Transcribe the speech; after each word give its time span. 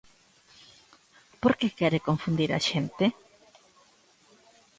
¿Por 1.41 1.53
que 1.59 1.67
quere 1.79 2.05
confundir 2.07 2.49
a 2.53 2.59
xente? 2.69 3.05